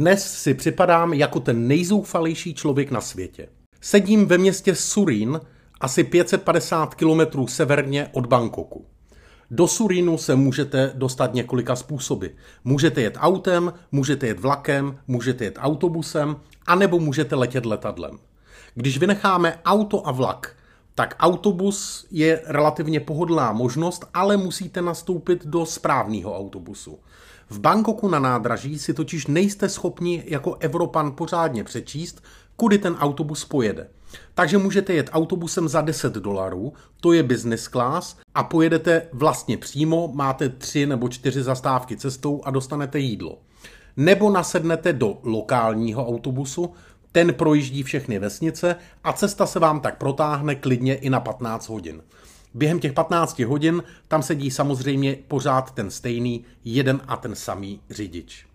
[0.00, 3.48] Dnes si připadám jako ten nejzoufalejší člověk na světě.
[3.80, 5.40] Sedím ve městě Surín,
[5.80, 8.86] asi 550 km severně od Bangkoku.
[9.50, 12.26] Do Surínu se můžete dostat několika způsoby.
[12.64, 16.36] Můžete jet autem, můžete jet vlakem, můžete jet autobusem,
[16.66, 18.18] anebo můžete letět letadlem.
[18.74, 20.56] Když vynecháme auto a vlak,
[20.94, 26.98] tak autobus je relativně pohodlná možnost, ale musíte nastoupit do správného autobusu.
[27.50, 32.22] V Bangkoku na nádraží si totiž nejste schopni jako Evropan pořádně přečíst,
[32.56, 33.88] kudy ten autobus pojede.
[34.34, 40.10] Takže můžete jet autobusem za 10 dolarů, to je business class, a pojedete vlastně přímo,
[40.14, 43.38] máte tři nebo čtyři zastávky cestou a dostanete jídlo.
[43.96, 46.72] Nebo nasednete do lokálního autobusu,
[47.12, 52.02] ten projíždí všechny vesnice a cesta se vám tak protáhne klidně i na 15 hodin.
[52.54, 58.46] Během těch 15 hodin tam sedí samozřejmě pořád ten stejný jeden a ten samý řidič.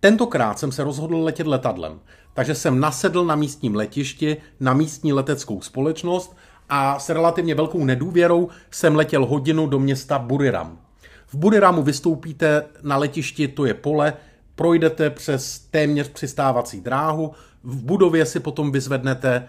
[0.00, 2.00] Tentokrát jsem se rozhodl letět letadlem,
[2.34, 6.36] takže jsem nasedl na místním letišti na místní leteckou společnost
[6.68, 10.78] a s relativně velkou nedůvěrou jsem letěl hodinu do města Buriram.
[11.26, 14.12] V Buriramu vystoupíte na letišti, to je pole,
[14.54, 19.48] projdete přes téměř přistávací dráhu, v budově si potom vyzvednete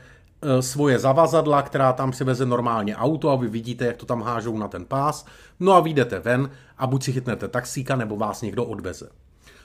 [0.59, 4.67] svoje zavazadla, která tam přiveze normálně auto a vy vidíte, jak to tam hážou na
[4.67, 5.25] ten pás.
[5.59, 9.09] No a vyjdete ven a buď si chytnete taxíka, nebo vás někdo odveze.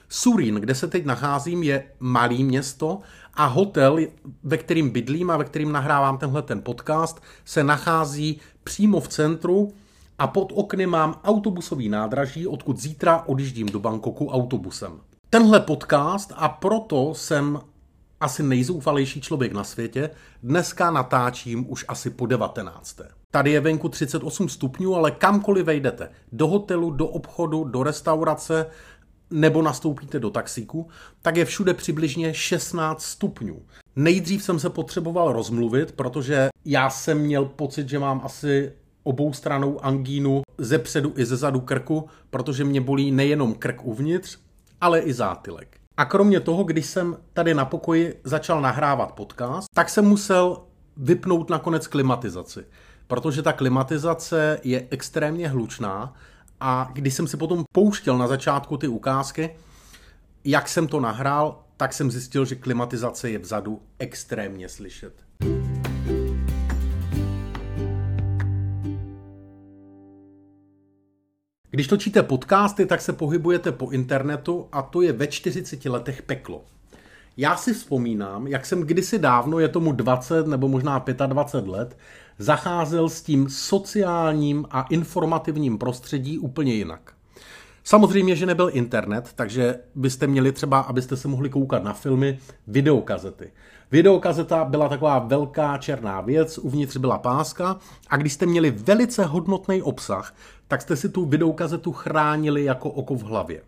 [0.09, 2.99] Surín, kde se teď nacházím, je malý město
[3.33, 3.97] a hotel,
[4.43, 9.73] ve kterým bydlím a ve kterým nahrávám tenhle ten podcast, se nachází přímo v centru
[10.19, 14.99] a pod okny mám autobusový nádraží, odkud zítra odjíždím do Bangkoku autobusem.
[15.29, 17.59] Tenhle podcast a proto jsem
[18.19, 20.09] asi nejzoufalejší člověk na světě,
[20.43, 23.01] dneska natáčím už asi po 19.
[23.31, 28.65] Tady je venku 38 stupňů, ale kamkoliv vejdete, do hotelu, do obchodu, do restaurace,
[29.31, 30.87] nebo nastoupíte do taxíku,
[31.21, 33.61] tak je všude přibližně 16 stupňů.
[33.95, 39.85] Nejdřív jsem se potřeboval rozmluvit, protože já jsem měl pocit, že mám asi obou stranou
[39.85, 44.37] angínu ze předu i ze zadu krku, protože mě bolí nejenom krk uvnitř,
[44.81, 45.76] ale i zátylek.
[45.97, 50.61] A kromě toho, když jsem tady na pokoji začal nahrávat podcast, tak jsem musel
[50.97, 52.65] vypnout nakonec klimatizaci,
[53.07, 56.13] protože ta klimatizace je extrémně hlučná
[56.59, 59.55] a když jsem si potom pouštěl na začátku ty ukázky,
[60.45, 65.13] jak jsem to nahrál, tak jsem zjistil, že klimatizace je vzadu extrémně slyšet.
[71.77, 76.63] Když točíte podcasty, tak se pohybujete po internetu a to je ve 40 letech peklo.
[77.37, 81.97] Já si vzpomínám, jak jsem kdysi dávno, je tomu 20 nebo možná 25 let,
[82.37, 87.13] zacházel s tím sociálním a informativním prostředí úplně jinak.
[87.87, 93.51] Samozřejmě, že nebyl internet, takže byste měli třeba, abyste se mohli koukat na filmy, videokazety.
[93.91, 99.81] Videokazeta byla taková velká černá věc, uvnitř byla páska a když jste měli velice hodnotný
[99.81, 100.35] obsah,
[100.67, 103.61] tak jste si tu videokazetu chránili jako oko v hlavě.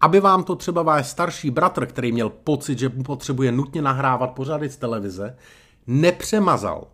[0.00, 4.68] Aby vám to třeba váš starší bratr, který měl pocit, že potřebuje nutně nahrávat pořady
[4.68, 5.36] z televize,
[5.86, 6.86] nepřemazal,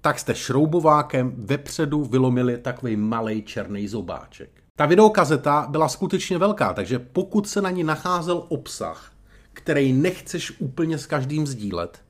[0.00, 4.55] tak jste šroubovákem vepředu vylomili takový malý černý zobáček.
[4.78, 9.12] Ta videokazeta byla skutečně velká, takže pokud se na ní nacházel obsah,
[9.52, 12.02] který nechceš úplně s každým sdílet,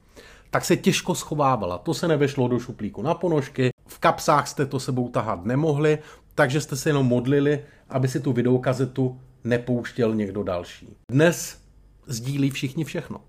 [0.50, 1.78] tak se těžko schovávala.
[1.78, 5.98] To se nevešlo do šuplíku na ponožky, v kapsách jste to sebou tahat nemohli,
[6.34, 10.96] takže jste se jenom modlili, aby si tu videokazetu nepouštěl někdo další.
[11.10, 11.60] Dnes
[12.06, 13.20] sdílí všichni všechno.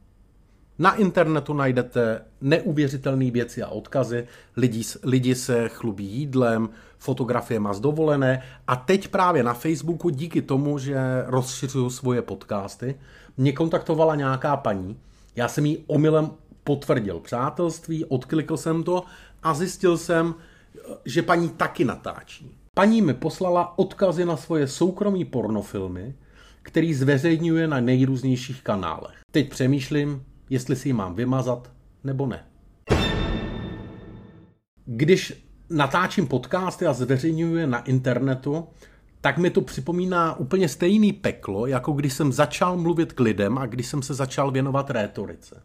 [0.79, 4.27] Na internetu najdete neuvěřitelné věci a odkazy,
[4.57, 10.79] lidi, lidi se chlubí jídlem, fotografie má zdovolené a teď právě na Facebooku díky tomu,
[10.79, 12.95] že rozšiřuju svoje podcasty,
[13.37, 14.99] mě kontaktovala nějaká paní,
[15.35, 16.29] já jsem jí omylem
[16.63, 19.03] potvrdil přátelství, odklikl jsem to
[19.43, 20.35] a zjistil jsem,
[21.05, 22.57] že paní taky natáčí.
[22.73, 26.16] Paní mi poslala odkazy na svoje soukromí pornofilmy,
[26.61, 29.16] který zveřejňuje na nejrůznějších kanálech.
[29.31, 31.72] Teď přemýšlím, jestli si ji mám vymazat
[32.03, 32.46] nebo ne.
[34.85, 38.67] Když natáčím podcasty a zveřejňuji na internetu,
[39.22, 43.66] tak mi to připomíná úplně stejný peklo, jako když jsem začal mluvit k lidem a
[43.66, 45.64] když jsem se začal věnovat rétorice.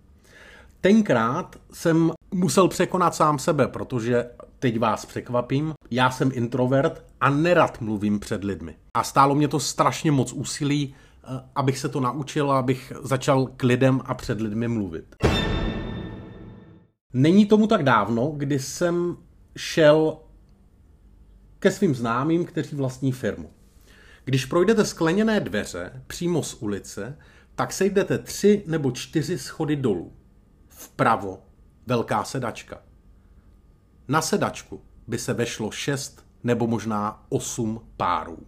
[0.81, 7.81] Tenkrát jsem musel překonat sám sebe, protože teď vás překvapím, já jsem introvert a nerad
[7.81, 8.75] mluvím před lidmi.
[8.95, 10.95] A stálo mě to strašně moc úsilí,
[11.55, 15.17] abych se to naučil, abych začal k lidem a před lidmi mluvit.
[17.13, 19.17] Není tomu tak dávno, kdy jsem
[19.57, 20.19] šel
[21.59, 23.51] ke svým známým, kteří vlastní firmu.
[24.25, 27.19] Když projdete skleněné dveře přímo z ulice,
[27.55, 30.13] Pak sejdete tři nebo čtyři schody dolů.
[30.69, 31.43] Vpravo
[31.87, 32.83] velká sedačka.
[34.09, 38.39] Na sedačku by se vešlo šest nebo možná osm párů.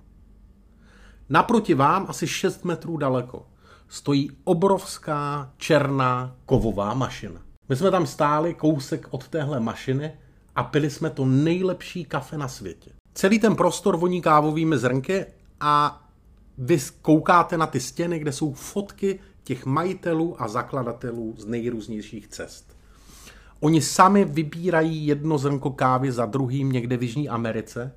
[1.28, 3.46] Naproti vám asi 6 metrů daleko
[3.88, 7.40] stojí obrovská černá kovová mašina.
[7.68, 10.12] My jsme tam stáli kousek od téhle mašiny
[10.56, 12.90] a pili jsme to nejlepší kafe na světě.
[13.14, 15.26] Celý ten prostor voní kávovými zrnky
[15.60, 16.02] a
[16.58, 22.76] vy koukáte na ty stěny, kde jsou fotky těch majitelů a zakladatelů z nejrůznějších cest.
[23.60, 27.92] Oni sami vybírají jedno zrnko kávy za druhým někde v Jižní Americe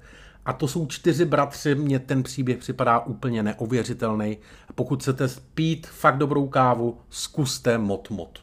[0.48, 4.38] a to jsou čtyři bratři, mně ten příběh připadá úplně neuvěřitelný.
[4.76, 8.40] Pokud chcete pít fakt dobrou kávu, zkuste mot mot.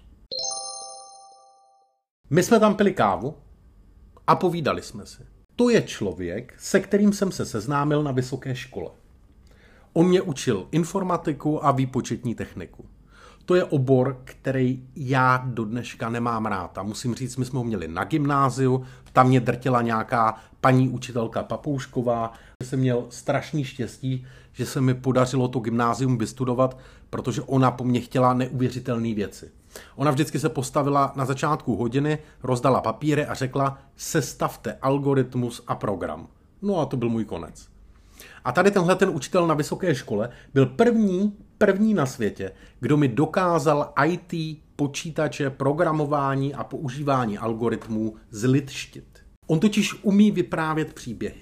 [2.31, 3.35] My jsme tam pili kávu
[4.27, 5.23] a povídali jsme si.
[5.57, 8.91] To je člověk, se kterým jsem se seznámil na vysoké škole.
[9.93, 12.89] On mě učil informatiku a výpočetní techniku.
[13.45, 16.79] To je obor, který já do dneška nemám rád.
[16.79, 21.43] A musím říct, my jsme ho měli na gymnáziu, tam mě drtila nějaká paní učitelka
[21.43, 22.33] Papoušková.
[22.63, 26.79] Jsem měl strašný štěstí, že se mi podařilo to gymnázium vystudovat,
[27.11, 29.51] protože ona po mně chtěla neuvěřitelné věci.
[29.97, 36.27] Ona vždycky se postavila na začátku hodiny, rozdala papíry a řekla, sestavte algoritmus a program.
[36.63, 37.69] No a to byl můj konec.
[38.45, 43.09] A tady tenhle ten učitel na vysoké škole byl první, první na světě, kdo mi
[43.09, 49.05] dokázal IT, počítače, programování a používání algoritmů zlidštit.
[49.47, 51.41] On totiž umí vyprávět příběhy.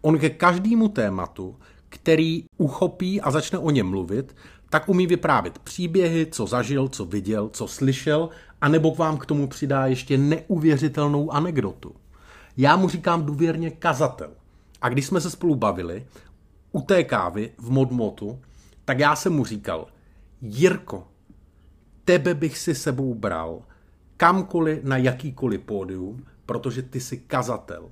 [0.00, 1.56] On ke každému tématu,
[1.88, 4.36] který uchopí a začne o něm mluvit,
[4.70, 8.28] tak umí vyprávět příběhy, co zažil, co viděl, co slyšel,
[8.60, 11.94] anebo k vám k tomu přidá ještě neuvěřitelnou anekdotu.
[12.56, 14.30] Já mu říkám důvěrně kazatel.
[14.82, 16.06] A když jsme se spolu bavili
[16.72, 18.38] u té kávy v Modmotu,
[18.90, 19.86] tak já jsem mu říkal,
[20.42, 21.08] Jirko,
[22.04, 23.62] tebe bych si sebou bral
[24.16, 27.90] kamkoliv na jakýkoliv pódium, protože ty jsi kazatel.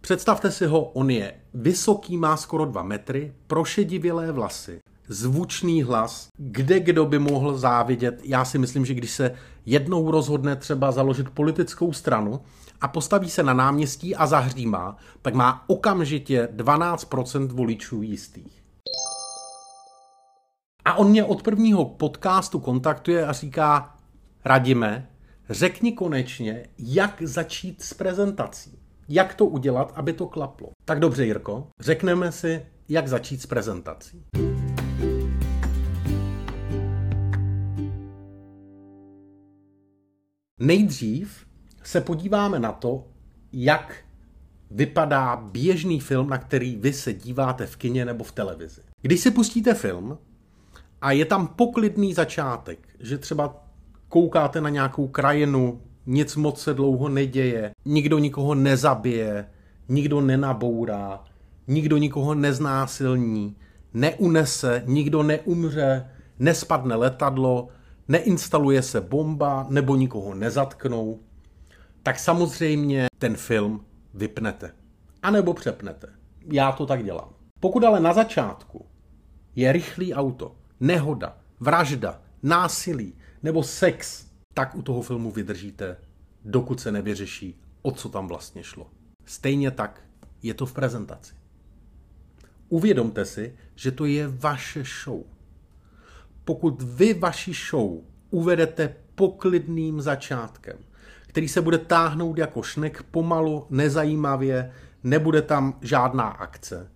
[0.00, 6.80] Představte si ho, on je vysoký, má skoro dva metry, prošedivělé vlasy, zvučný hlas, kde
[6.80, 8.20] kdo by mohl závidět.
[8.24, 9.34] Já si myslím, že když se
[9.66, 12.40] jednou rozhodne třeba založit politickou stranu
[12.80, 18.59] a postaví se na náměstí a zahřímá, tak má okamžitě 12% voličů jistých.
[20.84, 23.96] A on mě od prvního podcastu kontaktuje a říká,
[24.44, 25.10] radíme,
[25.50, 28.78] řekni konečně, jak začít s prezentací.
[29.08, 30.70] Jak to udělat, aby to klaplo.
[30.84, 34.22] Tak dobře, Jirko, řekneme si, jak začít s prezentací.
[40.60, 41.46] Nejdřív
[41.82, 43.06] se podíváme na to,
[43.52, 44.04] jak
[44.70, 48.80] vypadá běžný film, na který vy se díváte v kině nebo v televizi.
[49.02, 50.18] Když si pustíte film
[51.00, 53.64] a je tam poklidný začátek, že třeba
[54.08, 59.46] koukáte na nějakou krajinu, nic moc se dlouho neděje, nikdo nikoho nezabije,
[59.88, 61.24] nikdo nenabourá,
[61.68, 63.56] nikdo nikoho neznásilní,
[63.94, 67.68] neunese, nikdo neumře, nespadne letadlo,
[68.08, 71.20] neinstaluje se bomba nebo nikoho nezatknou,
[72.02, 74.72] tak samozřejmě ten film vypnete.
[75.22, 76.08] A nebo přepnete.
[76.52, 77.28] Já to tak dělám.
[77.60, 78.86] Pokud ale na začátku
[79.56, 85.96] je rychlý auto, nehoda, vražda, násilí nebo sex, tak u toho filmu vydržíte,
[86.44, 88.90] dokud se nevyřeší, o co tam vlastně šlo.
[89.24, 90.00] Stejně tak
[90.42, 91.34] je to v prezentaci.
[92.68, 95.22] Uvědomte si, že to je vaše show
[96.50, 97.98] pokud vy vaši show
[98.30, 100.76] uvedete poklidným začátkem,
[101.26, 104.72] který se bude táhnout jako šnek pomalu, nezajímavě,
[105.04, 106.90] nebude tam žádná akce,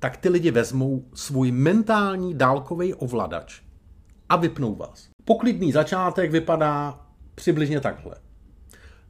[0.00, 3.62] tak ty lidi vezmou svůj mentální dálkový ovladač
[4.28, 5.08] a vypnou vás.
[5.24, 7.00] Poklidný začátek vypadá
[7.34, 8.14] přibližně takhle.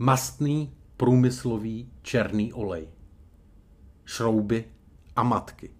[0.00, 2.88] Mastný průmyslový černý olej.
[4.04, 4.64] Šrouby
[5.16, 5.70] a matky.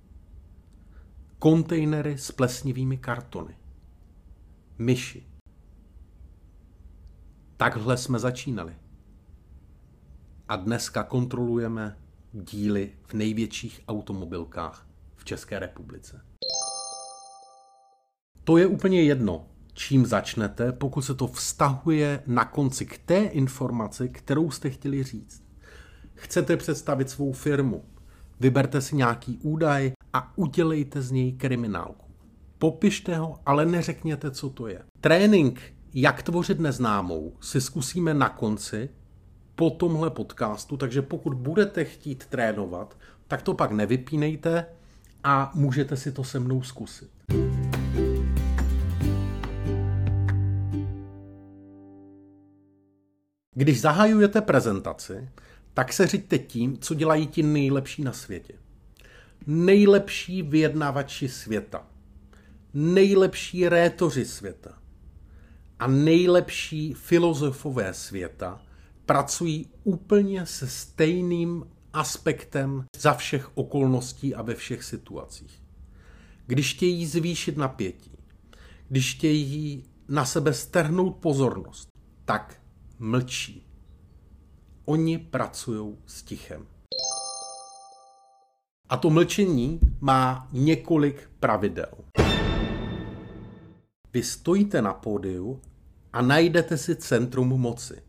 [1.39, 3.57] Kontejnery s plesnivými kartony.
[4.79, 5.27] Myši.
[7.57, 8.77] Takhle jsme začínali.
[10.49, 11.99] A dneska kontrolujeme
[12.33, 16.25] díly v největších automobilkách v České republice.
[18.45, 24.09] To je úplně jedno, čím začnete, pokud se to vztahuje na konci k té informaci,
[24.09, 25.43] kterou jste chtěli říct.
[26.15, 27.85] Chcete představit svou firmu,
[28.41, 32.07] vyberte si nějaký údaj a udělejte z něj kriminálku.
[32.59, 34.83] Popište ho, ale neřekněte, co to je.
[35.01, 35.61] Trénink,
[35.95, 38.89] jak tvořit neznámou, si zkusíme na konci
[39.55, 42.99] po tomhle podcastu, takže pokud budete chtít trénovat,
[43.29, 44.67] tak to pak nevypínejte
[45.25, 47.11] a můžete si to se mnou zkusit.
[53.61, 55.29] Když zahajujete prezentaci,
[55.75, 58.55] tak se řiďte tím, co dělají ti nejlepší na světě.
[59.47, 61.87] Nejlepší vyjednavači světa.
[62.75, 64.79] Nejlepší rétoři světa.
[65.79, 68.63] A nejlepší filozofové světa
[69.07, 75.63] pracují úplně se stejným aspektem za všech okolností a ve všech situacích.
[76.47, 78.13] Když chtějí zvýšit napětí,
[78.89, 81.89] když chtějí na sebe strhnout pozornost,
[82.25, 82.60] tak
[83.01, 83.67] mlčí.
[84.85, 86.67] Oni pracují s tichem.
[88.89, 91.93] A to mlčení má několik pravidel.
[94.13, 95.61] Vy stojíte na pódiu
[96.13, 98.03] a najdete si centrum moci.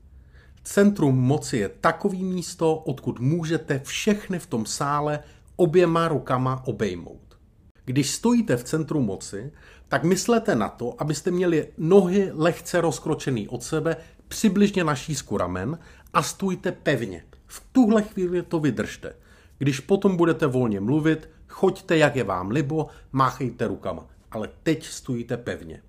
[0.63, 5.19] Centrum moci je takový místo, odkud můžete všechny v tom sále
[5.55, 7.37] oběma rukama obejmout.
[7.85, 9.51] Když stojíte v centru moci,
[9.87, 13.97] tak myslete na to, abyste měli nohy lehce rozkročený od sebe,
[14.31, 15.79] přibližně na šířku ramen
[16.13, 17.23] a stůjte pevně.
[17.47, 19.15] V tuhle chvíli to vydržte.
[19.57, 24.07] Když potom budete volně mluvit, choďte, jak je vám libo, máchejte rukama.
[24.31, 25.81] Ale teď stojíte pevně.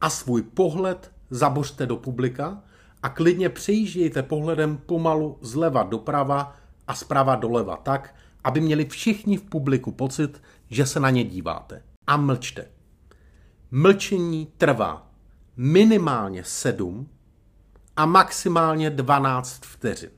[0.00, 2.62] A svůj pohled zabořte do publika
[3.02, 8.14] a klidně přejíždějte pohledem pomalu zleva doprava a zprava doleva tak,
[8.44, 11.82] aby měli všichni v publiku pocit, že se na ně díváte.
[12.06, 12.66] A mlčte.
[13.70, 15.10] Mlčení trvá
[15.56, 17.08] minimálně 7
[17.96, 20.10] a maximálně 12 vteřin.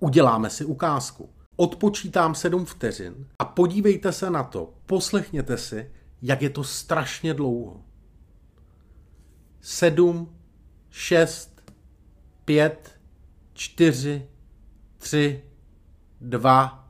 [0.00, 1.34] Uděláme si ukázku.
[1.56, 5.92] Odpočítám 7 vteřin a podívejte se na to, poslechněte si,
[6.22, 7.84] jak je to strašně dlouho.
[9.60, 10.38] 7,
[10.90, 11.72] 6,
[12.44, 13.00] 5,
[13.52, 14.28] 4,
[14.96, 15.44] 3,
[16.20, 16.88] 2,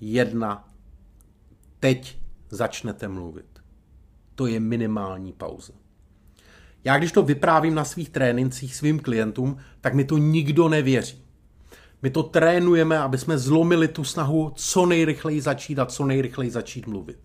[0.00, 0.68] 1.
[1.80, 3.62] Teď začnete mluvit.
[4.34, 5.72] To je minimální pauza.
[6.84, 11.24] Já když to vyprávím na svých trénincích svým klientům, tak mi to nikdo nevěří.
[12.02, 16.86] My to trénujeme, aby jsme zlomili tu snahu co nejrychleji začít a co nejrychleji začít
[16.86, 17.18] mluvit.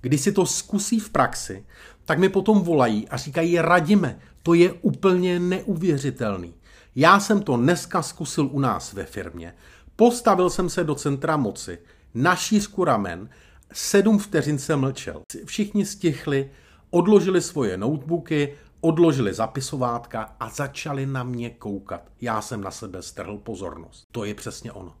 [0.00, 1.64] Když si to zkusí v praxi,
[2.04, 6.54] tak mi potom volají a říkají, radíme, to je úplně neuvěřitelný.
[6.96, 9.54] Já jsem to dneska zkusil u nás ve firmě,
[9.96, 11.78] postavil jsem se do centra moci,
[12.14, 13.28] na šířku ramen,
[13.72, 15.22] sedm vteřin jsem mlčel.
[15.44, 16.50] Všichni stichli,
[16.90, 22.12] odložili svoje notebooky, odložili zapisovátka a začali na mě koukat.
[22.20, 24.08] Já jsem na sebe strhl pozornost.
[24.12, 24.96] To je přesně ono.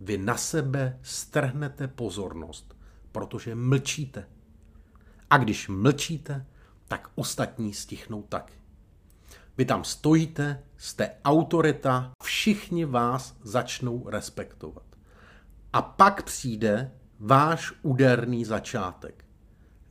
[0.00, 2.76] Vy na sebe strhnete pozornost,
[3.12, 4.28] protože mlčíte.
[5.30, 6.46] A když mlčíte,
[6.88, 8.52] tak ostatní stichnou tak.
[9.56, 14.86] Vy tam stojíte, jste autorita, všichni vás začnou respektovat.
[15.72, 19.23] A pak přijde váš úderný začátek.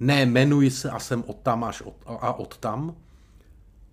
[0.04, 2.96] Ne jmenuji se a jsem od tam až od, a od tam,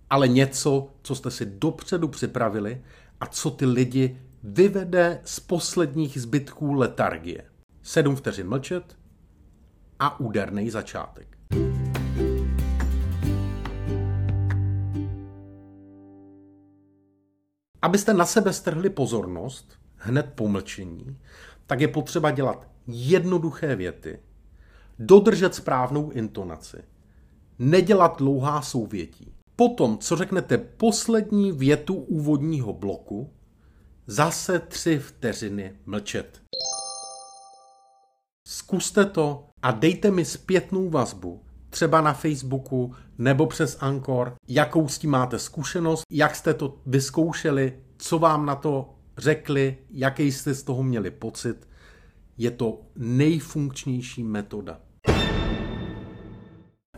[0.09, 2.81] ale něco, co jste si dopředu připravili
[3.19, 7.43] a co ty lidi vyvede z posledních zbytků letargie.
[7.81, 8.97] Sedm vteřin mlčet
[9.99, 11.37] a úderný začátek.
[17.81, 21.17] Abyste na sebe strhli pozornost hned po mlčení,
[21.67, 24.19] tak je potřeba dělat jednoduché věty,
[25.01, 26.77] dodržet správnou intonaci,
[27.59, 29.33] nedělat dlouhá souvětí.
[29.55, 33.33] Potom, co řeknete poslední větu úvodního bloku,
[34.07, 36.41] zase tři vteřiny mlčet.
[38.47, 44.99] Zkuste to a dejte mi zpětnou vazbu, třeba na Facebooku nebo přes Ankor, jakou s
[44.99, 50.63] tím máte zkušenost, jak jste to vyzkoušeli, co vám na to řekli, jaký jste z
[50.63, 51.67] toho měli pocit.
[52.37, 54.79] Je to nejfunkčnější metoda.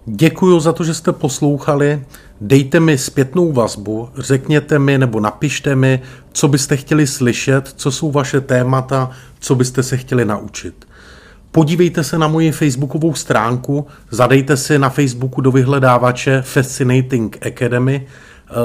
[0.06, 2.04] Děkuji za to, že jste poslouchali.
[2.42, 8.12] Dejte mi zpětnou vazbu, řekněte mi nebo napište mi, co byste chtěli slyšet, co jsou
[8.12, 10.88] vaše témata, co byste se chtěli naučit.
[11.52, 18.08] Podívejte se na moji facebookovou stránku, zadejte si na Facebooku do vyhledávače Fascinating Academy.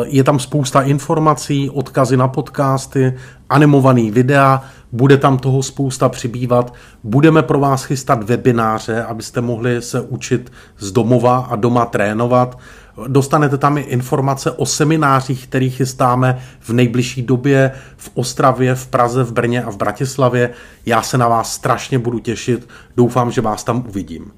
[0.04, 3.14] Je tam spousta informací, odkazy na podcasty,
[3.48, 6.74] animovaný videa, bude tam toho spousta přibývat.
[7.04, 12.58] Budeme pro vás chystat webináře, abyste mohli se učit z domova a doma trénovat.
[13.06, 19.24] Dostanete tam i informace o seminářích, které chystáme v nejbližší době v Ostravě, v Praze,
[19.24, 20.50] v Brně a v Bratislavě.
[20.86, 22.68] Já se na vás strašně budu těšit.
[22.96, 24.32] Doufám, že vás tam uvidím.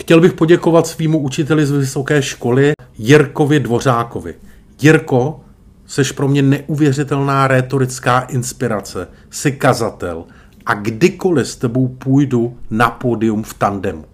[0.00, 4.34] Chtěl bych poděkovat svýmu učiteli z vysoké školy Jirkovi Dvořákovi.
[4.82, 5.40] Jirko,
[5.86, 10.24] seš pro mě neuvěřitelná rétorická inspirace, jsi kazatel
[10.66, 14.04] a kdykoliv s tebou půjdu na pódium v tandemu.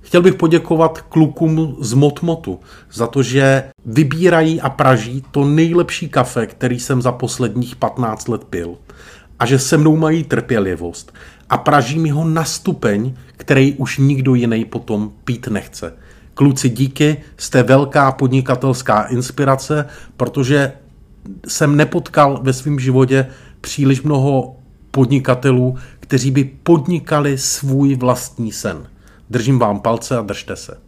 [0.00, 2.60] Chtěl bych poděkovat klukům z Motmotu
[2.92, 8.44] za to, že vybírají a praží to nejlepší kafe, který jsem za posledních 15 let
[8.44, 8.76] pil.
[9.38, 11.14] A že se mnou mají trpělivost
[11.50, 15.96] a praží mi ho na stupeň, který už nikdo jiný potom pít nechce.
[16.38, 20.72] Kluci, díky, jste velká podnikatelská inspirace, protože
[21.48, 23.26] jsem nepotkal ve svém životě
[23.60, 24.56] příliš mnoho
[24.90, 28.90] podnikatelů, kteří by podnikali svůj vlastní sen.
[29.30, 30.80] Držím vám palce a držte se.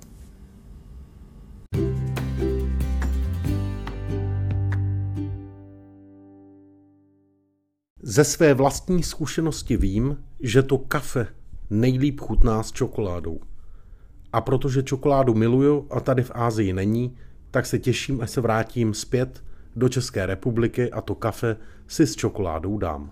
[8.03, 11.27] Ze své vlastní zkušenosti vím, že to kafe
[11.71, 13.50] nejlíp chutná s čokoládou.
[14.33, 17.17] A protože čokoládu miluju a tady v Ázii není,
[17.51, 19.45] tak se těším, až se vrátím zpět
[19.77, 21.57] do České republiky a to kafe
[21.89, 23.11] si s čokoládou dám.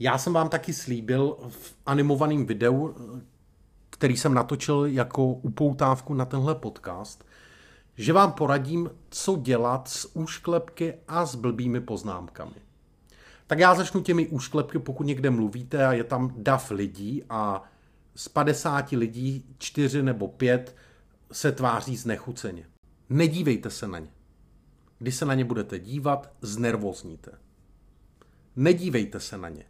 [0.00, 2.94] Já jsem vám taky slíbil v animovaném videu,
[3.90, 7.24] který jsem natočil jako upoutávku na tenhle podcast,
[7.96, 12.67] že vám poradím, co dělat s úšklepky a s blbými poznámkami.
[13.48, 17.62] Tak já začnu těmi úšklepky, pokud někde mluvíte a je tam dav lidí a
[18.14, 20.76] z 50 lidí čtyři nebo pět
[21.32, 22.66] se tváří znechuceně.
[23.10, 24.12] Nedívejte se na ně.
[24.98, 27.30] Když se na ně budete dívat, znervozníte.
[28.56, 29.64] Nedívejte se na ně.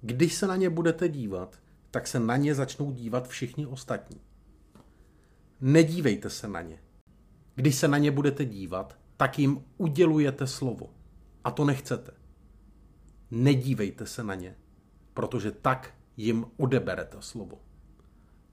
[0.00, 1.58] Když se na ně budete dívat,
[1.90, 4.20] tak se na ně začnou dívat všichni ostatní.
[5.60, 6.78] Nedívejte se na ně.
[7.54, 10.90] Když se na ně budete dívat, tak jim udělujete slovo.
[11.44, 12.17] A to nechcete.
[13.30, 14.56] Nedívejte se na ně,
[15.14, 17.58] protože tak jim odeberete slovo.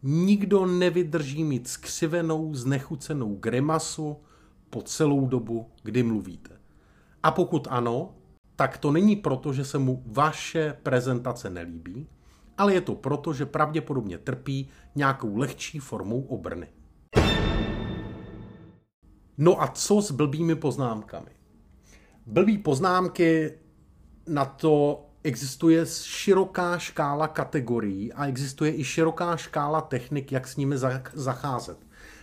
[0.04, 4.18] Nikdo nevydrží mít skřivenou, znechucenou grimasu
[4.70, 6.60] po celou dobu, kdy mluvíte.
[7.24, 8.16] A pokud ano,
[8.56, 12.08] tak to není proto, že se mu vaše prezentace nelíbí,
[12.58, 16.68] ale je to proto, že pravděpodobně trpí nějakou lehčí formou obrny.
[19.38, 21.32] No a co s blbými poznámkami?
[22.26, 23.54] Blbý poznámky
[24.28, 30.76] na to existuje široká škála kategorií a existuje i široká škála technik, jak s nimi
[31.14, 31.78] zacházet.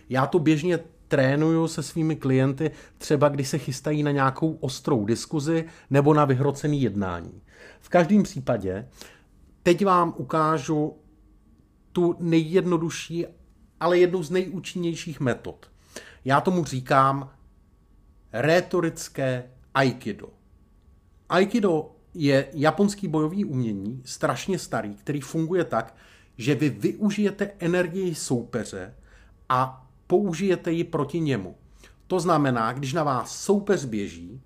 [0.08, 5.64] Já to běžně trénuju se svými klienty, třeba když se chystají na nějakou ostrou diskuzi
[5.90, 7.42] nebo na vyhrocený jednání.
[7.80, 8.88] V každém případě
[9.62, 10.96] teď vám ukážu
[11.92, 13.26] tu nejjednodušší,
[13.80, 15.70] ale jednu z nejúčinnějších metod.
[16.24, 17.30] Já tomu říkám
[18.32, 20.28] rétorické aikido.
[21.32, 25.94] Aikido je japonský bojový umění, strašně starý, který funguje tak,
[26.36, 28.94] že vy využijete energii soupeře
[29.48, 31.54] a použijete ji proti němu.
[32.06, 34.40] To znamená, když na vás soupeř běží,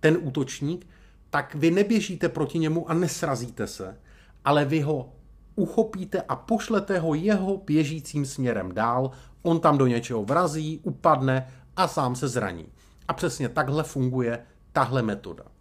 [0.00, 0.86] ten útočník,
[1.30, 4.00] tak vy neběžíte proti němu a nesrazíte se,
[4.44, 5.12] ale vy ho
[5.54, 9.10] uchopíte a pošlete ho jeho běžícím směrem dál,
[9.42, 12.66] on tam do něčeho vrazí, upadne a sám se zraní.
[13.08, 15.51] A přesně takhle funguje tahle metoda.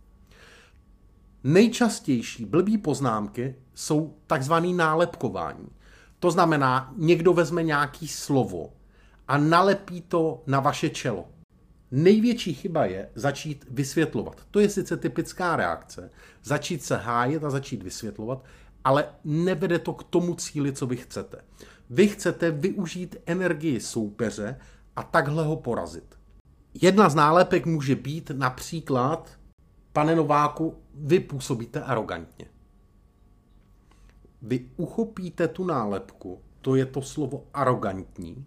[1.44, 5.68] Nejčastější blbý poznámky jsou takzvaný nálepkování.
[6.20, 8.74] To znamená, někdo vezme nějaký slovo
[9.28, 11.28] a nalepí to na vaše čelo.
[11.92, 14.42] Největší chyba je začít vysvětlovat.
[14.52, 16.10] To je sice typická reakce.
[16.44, 18.46] Začít se hájet a začít vysvětlovat,
[18.84, 21.38] ale nevede to k tomu cíli, co vy chcete.
[21.90, 24.60] Vy chcete využít energii soupeře
[24.96, 26.16] a takhle ho porazit.
[26.74, 29.30] Jedna z nálepek může být například,
[29.94, 32.46] pane Nováku, vy působíte arrogantně.
[34.42, 38.46] Vy uchopíte tu nálepku, to je to slovo arrogantní,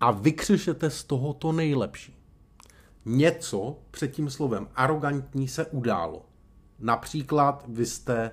[0.00, 2.16] a vykřešete z toho to nejlepší.
[3.04, 6.26] Něco před tím slovem arrogantní se událo.
[6.78, 8.30] Například vy jste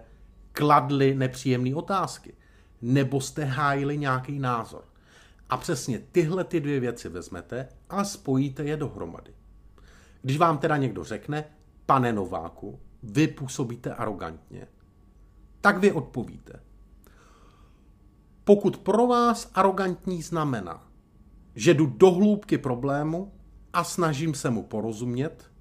[0.52, 2.34] kladli nepříjemné otázky,
[2.82, 4.84] nebo jste hájili nějaký názor.
[5.50, 9.34] A přesně tyhle ty dvě věci vezmete a spojíte je dohromady.
[10.22, 11.46] Když vám teda někdo řekne,
[11.92, 14.68] pane Nováku, vy působíte arrogantně,
[15.62, 16.60] tak vy odpovíte.
[18.44, 20.88] Pokud pro vás arrogantní znamená,
[21.56, 23.34] že jdu do hloubky problému
[23.74, 25.52] a snažím se mu porozumět,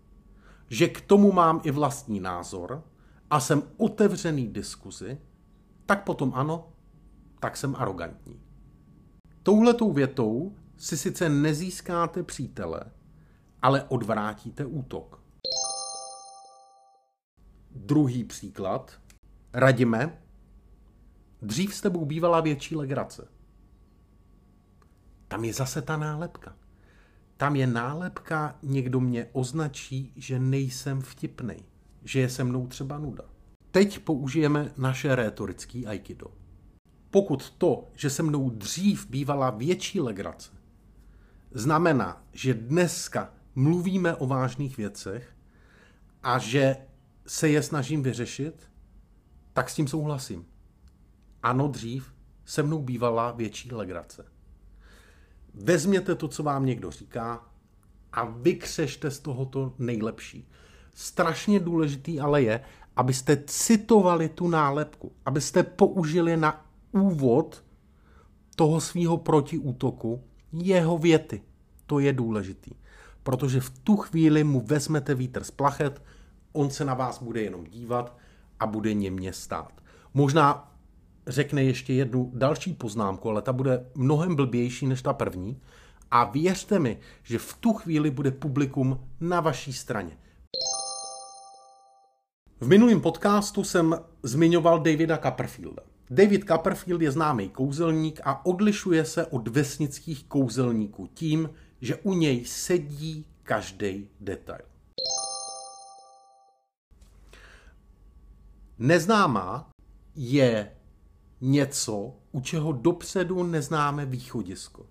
[0.68, 2.84] že k tomu mám i vlastní názor
[3.30, 5.18] a jsem otevřený diskuzi,
[5.86, 6.72] tak potom ano,
[7.40, 8.40] tak jsem arrogantní.
[9.42, 12.80] Touhletou větou si sice nezískáte přítele,
[13.62, 15.19] ale odvrátíte útok.
[17.74, 19.00] Druhý příklad.
[19.52, 20.18] Radíme,
[21.42, 23.28] dřív s tebou bývala větší legrace.
[25.28, 26.56] Tam je zase ta nálepka.
[27.36, 31.62] Tam je nálepka, někdo mě označí, že nejsem vtipnej,
[32.04, 33.24] že je se mnou třeba nuda.
[33.70, 36.26] Teď použijeme naše rétorický aikido.
[37.10, 40.50] Pokud to, že se mnou dřív bývala větší legrace,
[41.52, 45.36] znamená, že dneska mluvíme o vážných věcech
[46.22, 46.76] a že
[47.30, 48.70] se je snažím vyřešit,
[49.52, 50.46] tak s tím souhlasím.
[51.42, 52.14] Ano, dřív
[52.44, 54.24] se mnou bývala větší legrace.
[55.54, 57.46] Vezměte to, co vám někdo říká
[58.12, 60.48] a vykřešte z toho to nejlepší.
[60.94, 62.60] Strašně důležitý ale je,
[62.96, 67.64] abyste citovali tu nálepku, abyste použili na úvod
[68.56, 71.42] toho svého protiútoku jeho věty.
[71.86, 72.70] To je důležitý.
[73.22, 76.02] Protože v tu chvíli mu vezmete vítr z plachet,
[76.52, 78.16] on se na vás bude jenom dívat
[78.60, 79.72] a bude němě stát.
[80.14, 80.72] Možná
[81.26, 85.60] řekne ještě jednu další poznámku, ale ta bude mnohem blbější než ta první.
[86.10, 90.18] A věřte mi, že v tu chvíli bude publikum na vaší straně.
[92.60, 95.82] V minulém podcastu jsem zmiňoval Davida Copperfielda.
[96.10, 102.44] David Copperfield je známý kouzelník a odlišuje se od vesnických kouzelníků tím, že u něj
[102.44, 104.62] sedí každý detail.
[108.80, 109.70] Neznámá
[110.14, 110.72] je
[111.40, 114.86] něco, u čeho dopředu neznáme východisko.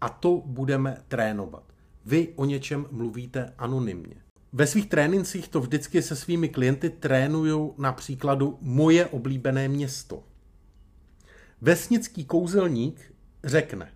[0.00, 1.64] A to budeme trénovat.
[2.04, 4.14] Vy o něčem mluvíte anonymně.
[4.52, 10.22] Ve svých trénincích to vždycky se svými klienty trénuju na příkladu moje oblíbené město.
[11.60, 13.92] Vesnický kouzelník řekne,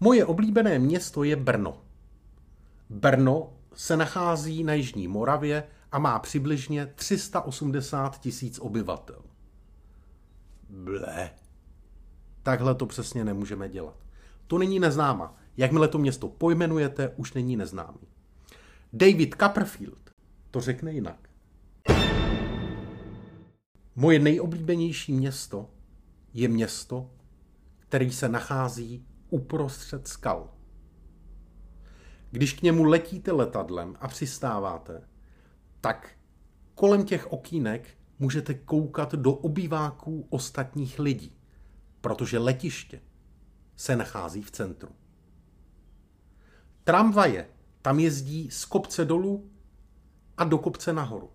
[0.00, 1.82] moje oblíbené město je Brno.
[2.90, 9.22] Brno se nachází na Jižní Moravě a má přibližně 380 tisíc obyvatel.
[10.68, 11.30] Ble.
[12.42, 13.96] Takhle to přesně nemůžeme dělat.
[14.46, 15.36] To není neznáma.
[15.56, 18.08] Jakmile to město pojmenujete, už není neznámý.
[18.92, 20.10] David Copperfield
[20.50, 21.28] to řekne jinak.
[23.96, 25.70] Moje nejoblíbenější město
[26.34, 27.10] je město,
[27.78, 30.50] který se nachází uprostřed skal.
[32.30, 35.02] Když k němu letíte letadlem a přistáváte,
[35.80, 36.10] tak
[36.74, 37.88] kolem těch okýnek
[38.18, 41.36] můžete koukat do obýváků ostatních lidí,
[42.00, 43.00] protože letiště
[43.76, 44.88] se nachází v centru.
[46.84, 47.48] Tramvaje
[47.82, 49.50] tam jezdí z kopce dolů
[50.36, 51.30] a do kopce nahoru.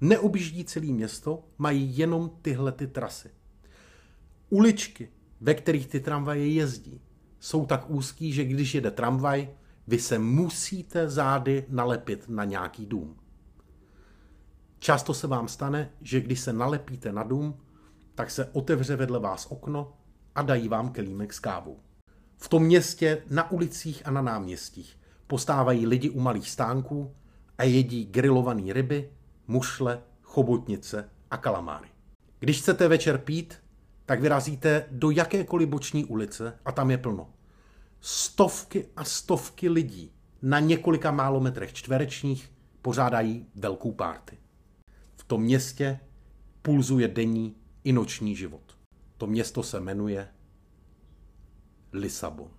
[0.00, 3.30] Neobjíždí celé město, mají jenom tyhle ty trasy.
[4.50, 7.00] Uličky, ve kterých ty tramvaje jezdí,
[7.40, 9.48] jsou tak úzký, že když jede tramvaj,
[9.86, 13.16] vy se musíte zády nalepit na nějaký dům.
[14.78, 17.60] Často se vám stane, že když se nalepíte na dům,
[18.14, 19.92] tak se otevře vedle vás okno
[20.34, 21.80] a dají vám kelímek s kávou.
[22.36, 27.14] V tom městě, na ulicích a na náměstích postávají lidi u malých stánků
[27.58, 29.10] a jedí grilované ryby,
[29.46, 31.88] mušle, chobotnice a kalamáry.
[32.38, 33.58] Když chcete večer pít,
[34.06, 37.30] tak vyrazíte do jakékoliv boční ulice a tam je plno.
[38.00, 40.12] Stovky a stovky lidí
[40.42, 44.38] na několika málo metrech čtverečních pořádají velkou párty.
[45.28, 46.00] Tom městě
[46.62, 48.78] pulzuje denní i noční život.
[49.16, 50.28] To město se jmenuje
[51.92, 52.50] Lisabon.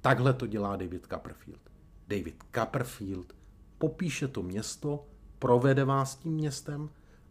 [0.00, 1.60] Takhle to dělá David Copperfield.
[2.08, 3.36] David Copperfield
[3.78, 5.06] popíše to město,
[5.38, 6.90] provede vás tím městem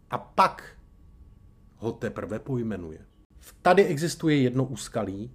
[0.09, 0.77] a pak
[1.77, 3.05] ho teprve pojmenuje.
[3.61, 5.31] Tady existuje jedno úskalí,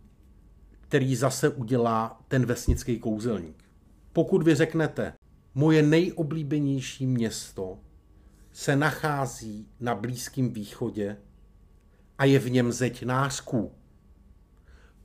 [0.80, 3.64] který zase udělá ten vesnický kouzelník.
[4.12, 5.12] Pokud vy řeknete,
[5.54, 7.78] moje nejoblíbenější město
[8.52, 11.16] se nachází na Blízkém východě
[12.18, 13.72] a je v něm zeď nářků,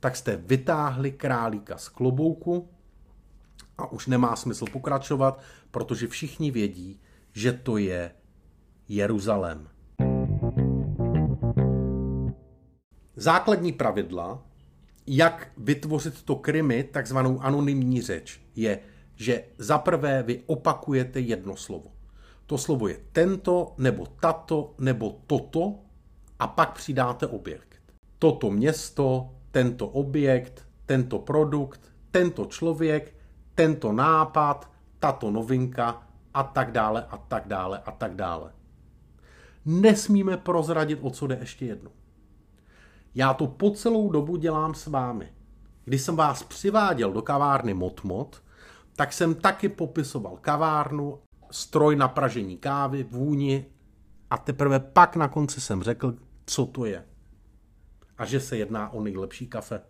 [0.00, 2.68] tak jste vytáhli králíka z klobouku
[3.78, 7.00] a už nemá smysl pokračovat, protože všichni vědí,
[7.32, 8.10] že to je
[8.88, 9.68] Jeruzalém.
[13.16, 14.46] Základní pravidla,
[15.06, 18.80] jak vytvořit to krymy, takzvanou anonymní řeč, je,
[19.18, 21.90] že za prvé vy opakujete jedno slovo.
[22.46, 25.74] To slovo je tento, nebo tato, nebo toto
[26.38, 27.82] a pak přidáte objekt.
[28.18, 33.14] Toto město, tento objekt, tento produkt, tento člověk,
[33.54, 36.02] tento nápad, tato novinka
[36.34, 38.52] a tak dále a tak dále a tak dále.
[39.64, 41.90] Nesmíme prozradit, o co jde ještě jednou.
[43.14, 45.32] Já to po celou dobu dělám s vámi.
[45.84, 48.42] Když jsem vás přiváděl do kavárny Motmot,
[48.98, 51.18] tak jsem taky popisoval kavárnu,
[51.50, 53.66] stroj na pražení kávy, vůni
[54.30, 57.04] a teprve pak na konci jsem řekl, co to je.
[58.18, 59.80] A že se jedná o nejlepší kafe.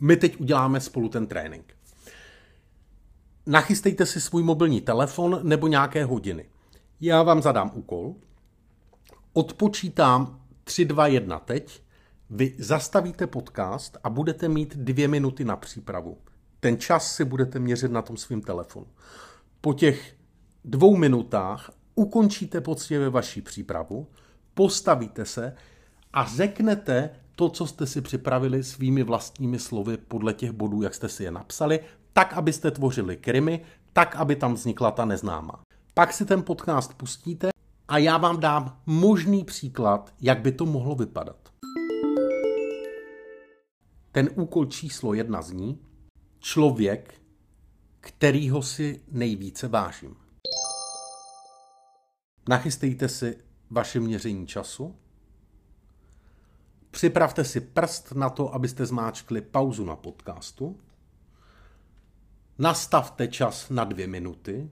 [0.00, 1.76] My teď uděláme spolu ten trénink.
[3.46, 6.50] Nachystejte si svůj mobilní telefon nebo nějaké hodiny.
[7.00, 8.14] Já vám zadám úkol,
[9.32, 11.82] odpočítám 3, 2, 1 teď,
[12.30, 16.18] vy zastavíte podcast a budete mít dvě minuty na přípravu.
[16.60, 18.86] Ten čas si budete měřit na tom svém telefonu.
[19.60, 20.16] Po těch
[20.64, 24.06] dvou minutách ukončíte poctivě vaši přípravu,
[24.54, 25.54] postavíte se
[26.12, 31.08] a řeknete to, co jste si připravili svými vlastními slovy podle těch bodů, jak jste
[31.08, 31.80] si je napsali,
[32.12, 35.60] tak, abyste tvořili krymy, tak, aby tam vznikla ta neznámá.
[35.94, 37.48] Pak si ten podcast pustíte
[37.88, 41.36] a já vám dám možný příklad, jak by to mohlo vypadat.
[44.12, 45.78] Ten úkol číslo jedna zní
[46.40, 47.20] člověk,
[48.00, 50.16] kterýho si nejvíce vážím.
[52.48, 53.38] Nachystejte si
[53.70, 54.96] vaše měření času.
[56.90, 60.80] Připravte si prst na to, abyste zmáčkli pauzu na podcastu.
[62.58, 64.70] Nastavte čas na dvě minuty.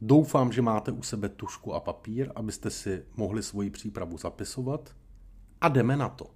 [0.00, 4.96] Doufám, že máte u sebe tušku a papír, abyste si mohli svoji přípravu zapisovat.
[5.60, 6.30] A jdeme na to.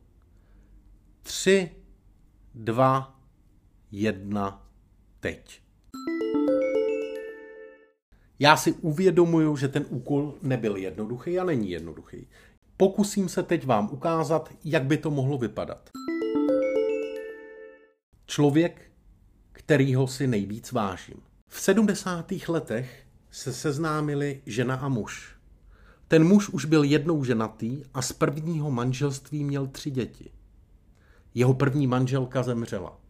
[1.23, 1.71] Tři,
[2.55, 3.18] dva,
[3.90, 4.66] jedna,
[5.20, 5.62] teď.
[8.38, 12.27] Já si uvědomuju, že ten úkol nebyl jednoduchý a není jednoduchý.
[12.77, 15.90] Pokusím se teď vám ukázat, jak by to mohlo vypadat.
[18.27, 18.90] Člověk,
[19.53, 21.22] kterýho si nejvíc vážím.
[21.48, 22.33] V 70.
[22.48, 25.35] letech se seznámili žena a muž.
[26.09, 30.31] Ten muž už byl jednou ženatý a z prvního manželství měl tři děti.
[31.35, 33.01] Jeho první manželka zemřela.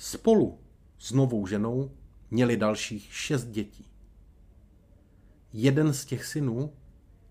[0.00, 0.60] Spolu
[0.98, 1.90] s novou ženou
[2.30, 3.86] měli dalších šest dětí.
[5.52, 6.72] Jeden z těch synů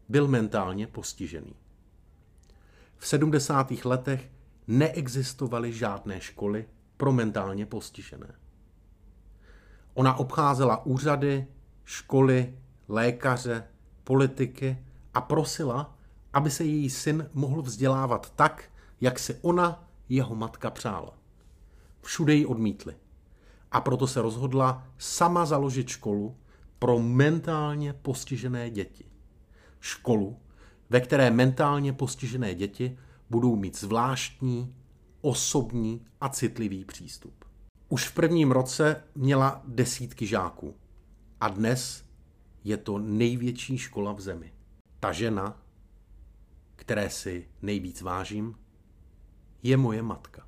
[0.09, 1.55] byl mentálně postižený.
[2.97, 3.71] V 70.
[3.85, 4.31] letech
[4.67, 8.35] neexistovaly žádné školy pro mentálně postižené.
[9.93, 11.47] Ona obcházela úřady,
[11.85, 13.67] školy, lékaře,
[14.03, 15.97] politiky a prosila,
[16.33, 21.16] aby se její syn mohl vzdělávat tak, jak si ona, jeho matka, přála.
[22.07, 22.95] Všude ji odmítli.
[23.71, 26.37] A proto se rozhodla sama založit školu
[26.79, 29.05] pro mentálně postižené děti.
[29.79, 30.39] Školu,
[30.89, 32.97] ve které mentálně postižené děti
[33.29, 34.75] budou mít zvláštní,
[35.21, 37.45] osobní a citlivý přístup.
[37.89, 40.75] Už v prvním roce měla desítky žáků
[41.39, 42.05] a dnes
[42.63, 44.53] je to největší škola v zemi.
[44.99, 45.61] Ta žena,
[46.75, 48.55] které si nejvíc vážím,
[49.63, 50.46] je moje matka.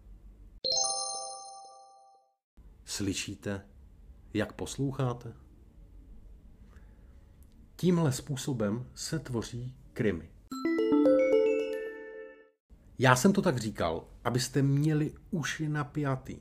[3.00, 3.62] Slyšíte,
[4.34, 5.34] jak posloucháte?
[7.76, 10.30] Tímhle způsobem se tvoří krymy.
[12.98, 16.40] Já jsem to tak říkal, abyste měli uši napjatý,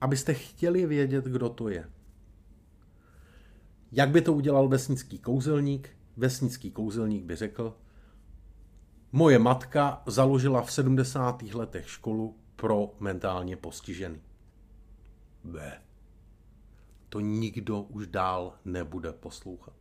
[0.00, 1.90] abyste chtěli vědět, kdo to je.
[3.92, 5.90] Jak by to udělal vesnický kouzelník?
[6.16, 7.76] Vesnický kouzelník by řekl,
[9.12, 11.42] moje matka založila v 70.
[11.42, 14.31] letech školu pro mentálně postižený.
[15.44, 15.82] B.
[17.08, 19.74] To nikdo už dál nebude poslouchat.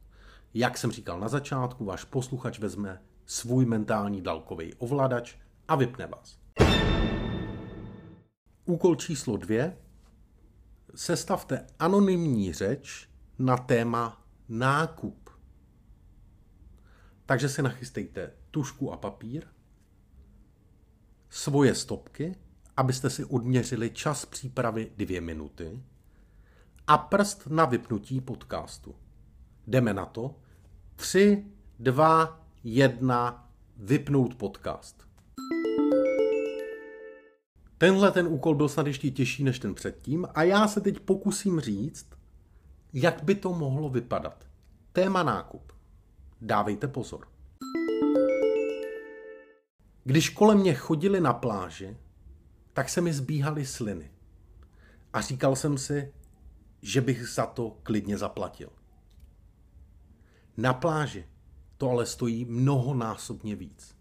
[0.53, 5.35] Jak jsem říkal na začátku, váš posluchač vezme svůj mentální dálkový ovladač
[5.67, 6.39] a vypne vás.
[8.65, 9.77] Úkol číslo dvě.
[10.95, 15.29] Sestavte anonymní řeč na téma nákup.
[17.25, 19.47] Takže si nachystejte tušku a papír
[21.29, 22.35] svoje stopky,
[22.81, 25.83] abyste si odměřili čas přípravy dvě minuty
[26.87, 28.95] a prst na vypnutí podcastu.
[29.67, 30.35] Jdeme na to.
[30.95, 31.45] 3,
[31.79, 35.07] 2, 1, vypnout podcast.
[37.77, 41.59] Tenhle ten úkol byl snad ještě těžší než ten předtím a já se teď pokusím
[41.59, 42.07] říct,
[42.93, 44.47] jak by to mohlo vypadat.
[44.93, 45.71] Téma nákup.
[46.41, 47.27] Dávejte pozor.
[50.03, 51.97] Když kolem mě chodili na pláži,
[52.73, 54.11] tak se mi zbíhaly sliny.
[55.13, 56.13] A říkal jsem si,
[56.81, 58.69] že bych za to klidně zaplatil.
[60.57, 61.25] Na pláži
[61.77, 63.95] to ale stojí mnohonásobně víc.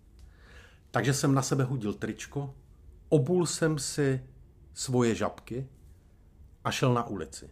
[0.91, 2.55] Takže jsem na sebe hodil tričko,
[3.09, 4.25] obul jsem si
[4.75, 5.69] svoje žabky
[6.65, 7.51] a šel na ulici.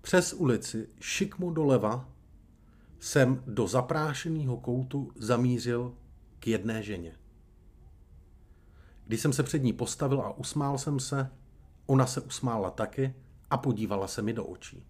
[0.00, 2.08] Přes ulici, šikmu doleva,
[3.00, 5.94] jsem do zaprášeného koutu zamířil
[6.38, 7.16] k jedné ženě.
[9.06, 11.30] Když jsem se před ní postavil a usmál jsem se,
[11.86, 13.14] ona se usmála taky
[13.50, 14.86] a podívala se mi do očí.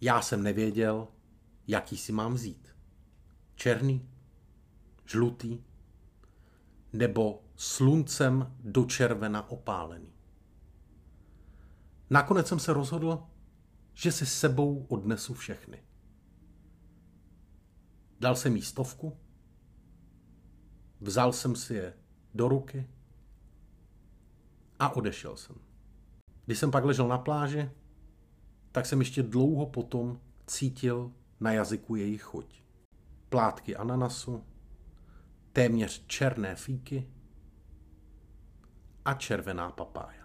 [0.00, 1.08] Já jsem nevěděl,
[1.66, 2.76] jaký si mám vzít.
[3.54, 4.08] Černý,
[5.04, 5.64] žlutý
[6.92, 10.12] nebo sluncem do červena opálený.
[12.10, 13.22] Nakonec jsem se rozhodl,
[13.94, 15.82] že si sebou odnesu všechny.
[18.20, 19.18] Dal jsem jí stovku,
[21.00, 21.94] vzal jsem si je
[22.34, 22.86] do ruky
[24.78, 25.56] a odešel jsem.
[26.46, 27.70] Když jsem pak ležel na pláži,
[28.72, 32.62] tak jsem ještě dlouho potom cítil na jazyku jejich chuť.
[33.28, 34.44] Plátky ananasu,
[35.52, 37.08] téměř černé fíky
[39.04, 40.22] a červená papája.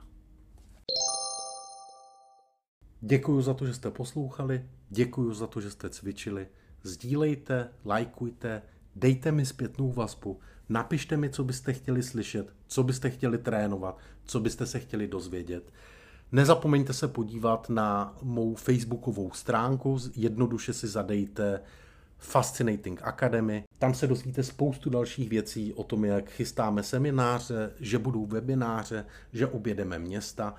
[3.01, 6.47] Děkuji za to, že jste poslouchali, děkuji za to, že jste cvičili.
[6.83, 8.61] Sdílejte, lajkujte,
[8.95, 14.39] dejte mi zpětnou vazbu, napište mi, co byste chtěli slyšet, co byste chtěli trénovat, co
[14.39, 15.73] byste se chtěli dozvědět.
[16.31, 21.61] Nezapomeňte se podívat na mou facebookovou stránku, jednoduše si zadejte
[22.17, 23.63] Fascinating Academy.
[23.79, 29.47] Tam se dozvíte spoustu dalších věcí o tom, jak chystáme semináře, že budou webináře, že
[29.47, 30.55] objedeme města.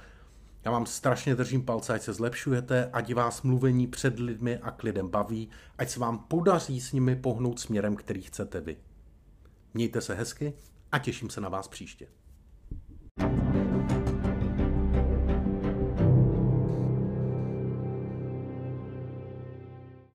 [0.65, 4.83] Já vám strašně držím palce, ať se zlepšujete, ať vás mluvení před lidmi a k
[4.83, 8.77] lidem baví, ať se vám podaří s nimi pohnout směrem, který chcete vy.
[9.75, 10.53] Mějte se hezky
[10.93, 12.09] a těším se na vás příště.
[13.19, 13.48] thank you